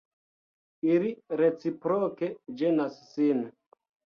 [0.93, 3.47] Ili reciproke ĝenas sin.